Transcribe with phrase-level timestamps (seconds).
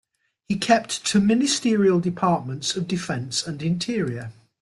[0.49, 4.31] He kept to ministerial departments of defence and interior.